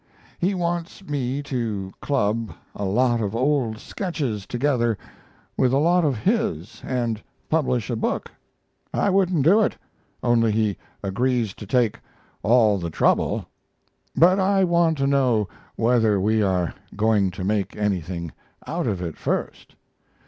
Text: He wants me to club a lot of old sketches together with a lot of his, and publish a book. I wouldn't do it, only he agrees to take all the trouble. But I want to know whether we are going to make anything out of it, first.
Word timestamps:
He 0.39 0.55
wants 0.55 1.05
me 1.05 1.43
to 1.43 1.93
club 2.01 2.53
a 2.75 2.83
lot 2.85 3.21
of 3.21 3.35
old 3.35 3.77
sketches 3.77 4.47
together 4.47 4.97
with 5.55 5.71
a 5.71 5.77
lot 5.77 6.03
of 6.03 6.17
his, 6.17 6.81
and 6.83 7.21
publish 7.51 7.87
a 7.91 7.95
book. 7.95 8.31
I 8.95 9.11
wouldn't 9.11 9.43
do 9.43 9.61
it, 9.61 9.77
only 10.23 10.51
he 10.51 10.75
agrees 11.03 11.53
to 11.53 11.67
take 11.67 11.99
all 12.41 12.79
the 12.79 12.89
trouble. 12.89 13.45
But 14.15 14.39
I 14.39 14.63
want 14.63 14.97
to 14.97 15.05
know 15.05 15.47
whether 15.75 16.19
we 16.19 16.41
are 16.41 16.73
going 16.95 17.29
to 17.29 17.43
make 17.43 17.75
anything 17.77 18.31
out 18.65 18.87
of 18.87 19.03
it, 19.03 19.19
first. 19.19 19.75